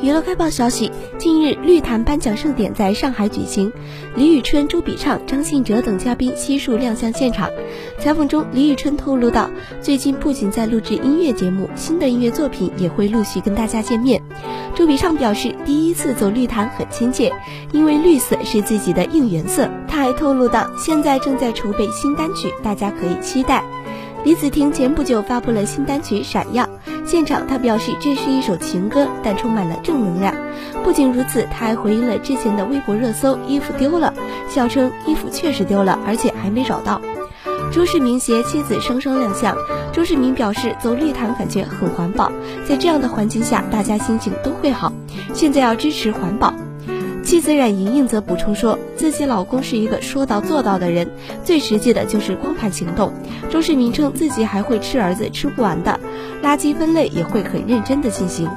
[0.00, 3.72] 娱乐快报消息，近日绿坛颁奖盛典在上海举行，
[4.14, 7.50] 李宇春、周笔畅、张信哲等嘉宾悉数亮相现场。
[7.98, 14.22] 采访中，李宇春透露到，最近不仅在录制音乐节目，新的音乐作品也会陆续跟大家见面。
[14.76, 17.32] 周笔畅表示，第一次走绿坛很亲切，
[17.72, 19.68] 因为绿色是自己的应援色。
[19.88, 23.64] 他还透露到，现在正在筹备新单曲，大家可以期待。
[24.24, 26.64] 李子婷前不久发布了新单曲《闪耀》。
[27.08, 30.34] 现场，他表示这是一首情歌，但充满了正能量。
[30.84, 34.12] 不仅如此，他还回应了之前的微博热搜“衣服丢了”，
[34.46, 37.00] 笑称衣服确实丢了，而且还没找到。
[37.72, 39.56] 朱世明携妻子双双亮相。
[39.90, 42.30] 朱世明表示，走绿毯感觉很环保，
[42.68, 44.92] 在这样的环境下，大家心情都会好。
[45.32, 46.52] 现在要支持环保。
[47.28, 51.10] 妻子冉莹莹则补充说，自己老公是一个说到做到的人，
[51.44, 53.12] 最实际的就是光盘行动。
[53.50, 56.00] 周世明称自己还会吃儿子吃不完的
[56.42, 58.48] 垃圾分类，也会很认真的进行。